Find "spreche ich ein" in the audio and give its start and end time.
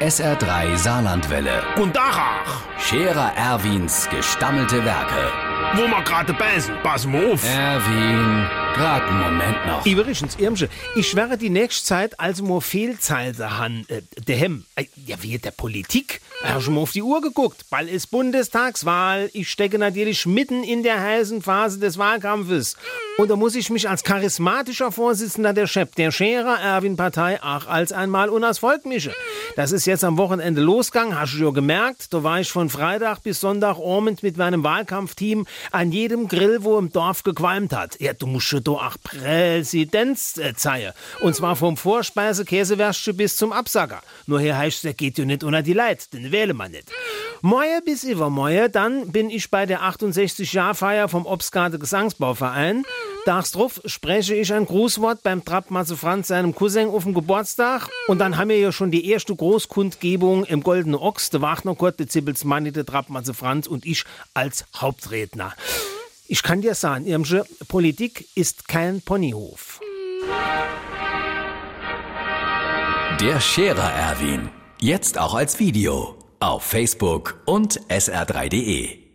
53.84-54.64